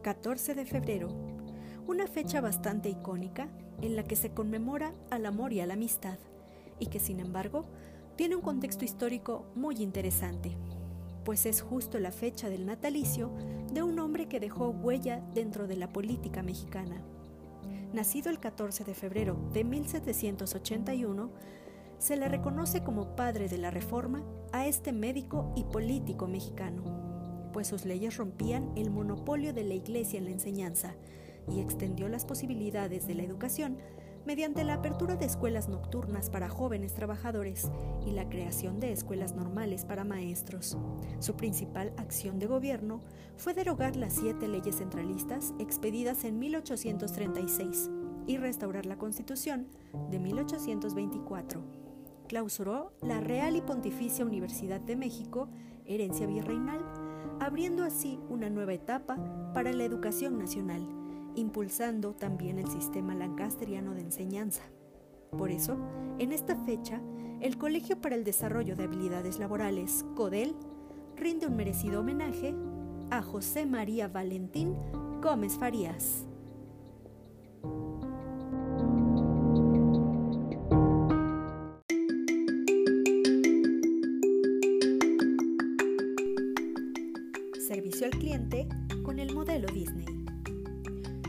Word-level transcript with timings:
14 0.00 0.54
de 0.54 0.64
febrero, 0.64 1.08
una 1.86 2.06
fecha 2.06 2.40
bastante 2.40 2.88
icónica 2.88 3.48
en 3.82 3.96
la 3.96 4.04
que 4.04 4.16
se 4.16 4.30
conmemora 4.30 4.94
al 5.10 5.26
amor 5.26 5.52
y 5.52 5.60
a 5.60 5.66
la 5.66 5.74
amistad, 5.74 6.18
y 6.78 6.86
que 6.86 6.98
sin 6.98 7.20
embargo 7.20 7.66
tiene 8.16 8.34
un 8.34 8.40
contexto 8.40 8.84
histórico 8.84 9.46
muy 9.54 9.82
interesante, 9.82 10.56
pues 11.24 11.44
es 11.44 11.60
justo 11.60 11.98
la 11.98 12.12
fecha 12.12 12.48
del 12.48 12.64
natalicio 12.64 13.30
de 13.72 13.82
un 13.82 13.98
hombre 13.98 14.26
que 14.26 14.40
dejó 14.40 14.70
huella 14.70 15.20
dentro 15.34 15.66
de 15.66 15.76
la 15.76 15.92
política 15.92 16.42
mexicana. 16.42 17.02
Nacido 17.92 18.30
el 18.30 18.40
14 18.40 18.84
de 18.84 18.94
febrero 18.94 19.36
de 19.52 19.64
1781, 19.64 21.30
se 21.98 22.16
le 22.16 22.28
reconoce 22.28 22.82
como 22.82 23.14
padre 23.16 23.48
de 23.48 23.58
la 23.58 23.70
reforma 23.70 24.24
a 24.52 24.66
este 24.66 24.92
médico 24.92 25.52
y 25.56 25.64
político 25.64 26.26
mexicano 26.26 27.09
pues 27.52 27.68
sus 27.68 27.84
leyes 27.84 28.16
rompían 28.16 28.70
el 28.76 28.90
monopolio 28.90 29.52
de 29.52 29.64
la 29.64 29.74
Iglesia 29.74 30.18
en 30.18 30.24
la 30.24 30.30
enseñanza 30.30 30.94
y 31.48 31.60
extendió 31.60 32.08
las 32.08 32.24
posibilidades 32.24 33.06
de 33.06 33.14
la 33.14 33.22
educación 33.22 33.78
mediante 34.26 34.64
la 34.64 34.74
apertura 34.74 35.16
de 35.16 35.26
escuelas 35.26 35.68
nocturnas 35.68 36.30
para 36.30 36.48
jóvenes 36.48 36.94
trabajadores 36.94 37.70
y 38.06 38.12
la 38.12 38.28
creación 38.28 38.80
de 38.80 38.92
escuelas 38.92 39.34
normales 39.34 39.84
para 39.84 40.04
maestros. 40.04 40.76
Su 41.18 41.36
principal 41.36 41.92
acción 41.96 42.38
de 42.38 42.46
gobierno 42.46 43.02
fue 43.36 43.54
derogar 43.54 43.96
las 43.96 44.14
siete 44.14 44.48
leyes 44.48 44.76
centralistas 44.76 45.54
expedidas 45.58 46.24
en 46.24 46.38
1836 46.38 47.90
y 48.26 48.36
restaurar 48.36 48.86
la 48.86 48.98
Constitución 48.98 49.68
de 50.10 50.18
1824. 50.18 51.62
Clausuró 52.28 52.92
la 53.02 53.20
Real 53.20 53.56
y 53.56 53.60
Pontificia 53.60 54.24
Universidad 54.24 54.80
de 54.80 54.94
México, 54.94 55.48
herencia 55.84 56.26
virreinal, 56.26 57.09
abriendo 57.40 57.84
así 57.84 58.18
una 58.28 58.50
nueva 58.50 58.72
etapa 58.72 59.16
para 59.54 59.72
la 59.72 59.84
educación 59.84 60.38
nacional, 60.38 60.86
impulsando 61.34 62.14
también 62.14 62.58
el 62.58 62.68
sistema 62.68 63.14
lancasteriano 63.14 63.94
de 63.94 64.02
enseñanza. 64.02 64.62
Por 65.36 65.50
eso, 65.50 65.76
en 66.18 66.32
esta 66.32 66.56
fecha, 66.56 67.00
el 67.40 67.56
Colegio 67.56 68.00
para 68.00 68.16
el 68.16 68.24
Desarrollo 68.24 68.76
de 68.76 68.84
Habilidades 68.84 69.38
Laborales, 69.38 70.04
CODEL, 70.14 70.54
rinde 71.16 71.46
un 71.46 71.56
merecido 71.56 72.00
homenaje 72.00 72.54
a 73.10 73.22
José 73.22 73.66
María 73.66 74.08
Valentín 74.08 74.74
Gómez 75.22 75.56
Farías. 75.58 76.26
Servicio 87.70 88.06
al 88.06 88.10
cliente 88.10 88.66
con 89.04 89.20
el 89.20 89.32
modelo 89.32 89.68
Disney. 89.72 90.04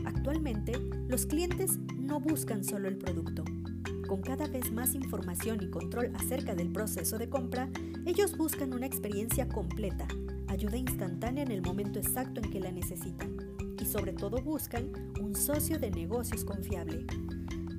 Actualmente, 0.04 0.72
los 1.06 1.24
clientes 1.24 1.78
no 1.96 2.18
buscan 2.18 2.64
solo 2.64 2.88
el 2.88 2.96
producto. 2.96 3.44
Con 4.08 4.22
cada 4.22 4.48
vez 4.48 4.72
más 4.72 4.96
información 4.96 5.62
y 5.62 5.70
control 5.70 6.10
acerca 6.16 6.56
del 6.56 6.72
proceso 6.72 7.16
de 7.16 7.28
compra, 7.28 7.70
ellos 8.06 8.36
buscan 8.36 8.74
una 8.74 8.86
experiencia 8.86 9.48
completa, 9.48 10.08
ayuda 10.48 10.76
instantánea 10.78 11.44
en 11.44 11.52
el 11.52 11.62
momento 11.62 12.00
exacto 12.00 12.40
en 12.42 12.50
que 12.50 12.58
la 12.58 12.72
necesitan 12.72 13.36
y 13.80 13.84
sobre 13.84 14.12
todo 14.12 14.42
buscan 14.42 14.90
un 15.20 15.36
socio 15.36 15.78
de 15.78 15.92
negocios 15.92 16.44
confiable. 16.44 17.06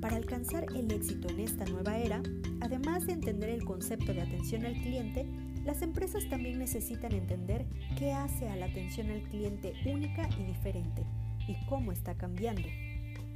Para 0.00 0.16
alcanzar 0.16 0.64
el 0.74 0.90
éxito 0.90 1.28
en 1.28 1.40
esta 1.40 1.66
nueva 1.66 1.98
era, 1.98 2.22
además 2.62 3.06
de 3.06 3.12
entender 3.12 3.50
el 3.50 3.62
concepto 3.62 4.14
de 4.14 4.22
atención 4.22 4.64
al 4.64 4.72
cliente, 4.80 5.28
las 5.64 5.80
empresas 5.80 6.28
también 6.28 6.58
necesitan 6.58 7.12
entender 7.12 7.64
qué 7.98 8.12
hace 8.12 8.48
a 8.48 8.56
la 8.56 8.66
atención 8.66 9.10
al 9.10 9.22
cliente 9.22 9.72
única 9.86 10.28
y 10.38 10.44
diferente 10.44 11.04
y 11.48 11.56
cómo 11.66 11.90
está 11.90 12.14
cambiando, 12.14 12.68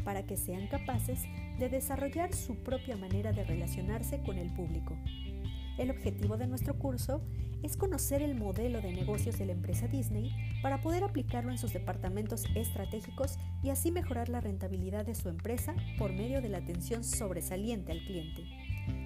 para 0.04 0.24
que 0.24 0.36
sean 0.36 0.66
capaces 0.68 1.24
de 1.58 1.68
desarrollar 1.68 2.34
su 2.34 2.56
propia 2.56 2.96
manera 2.96 3.32
de 3.32 3.44
relacionarse 3.44 4.20
con 4.20 4.36
el 4.36 4.52
público. 4.52 4.96
El 5.78 5.90
objetivo 5.90 6.36
de 6.36 6.46
nuestro 6.46 6.78
curso 6.78 7.22
es 7.62 7.76
conocer 7.76 8.22
el 8.22 8.34
modelo 8.34 8.80
de 8.80 8.92
negocios 8.92 9.38
de 9.38 9.46
la 9.46 9.52
empresa 9.52 9.88
Disney 9.88 10.30
para 10.62 10.80
poder 10.80 11.04
aplicarlo 11.04 11.50
en 11.50 11.58
sus 11.58 11.72
departamentos 11.72 12.44
estratégicos 12.54 13.38
y 13.62 13.70
así 13.70 13.90
mejorar 13.90 14.28
la 14.28 14.40
rentabilidad 14.40 15.06
de 15.06 15.14
su 15.14 15.28
empresa 15.28 15.74
por 15.98 16.12
medio 16.12 16.42
de 16.42 16.50
la 16.50 16.58
atención 16.58 17.04
sobresaliente 17.04 17.92
al 17.92 18.04
cliente 18.04 18.44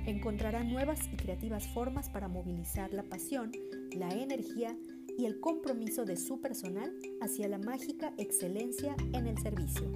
encontrará 0.06 0.64
nuevas 0.64 1.00
y 1.12 1.16
creativas 1.16 1.66
formas 1.68 2.08
para 2.08 2.28
movilizar 2.28 2.92
la 2.92 3.02
pasión, 3.02 3.52
la 3.92 4.10
energía 4.10 4.76
y 5.18 5.26
el 5.26 5.40
compromiso 5.40 6.04
de 6.04 6.16
su 6.16 6.40
personal 6.40 6.92
hacia 7.20 7.48
la 7.48 7.58
mágica 7.58 8.12
excelencia 8.18 8.96
en 9.12 9.26
el 9.26 9.38
servicio. 9.38 9.90